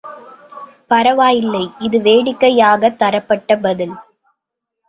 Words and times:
பரவாயில்லை 0.87 1.61
இது 1.79 1.99
வேடிக்கைக்காகத் 2.01 2.97
தரப்பட்ட 2.97 3.55
பதில். 3.57 3.95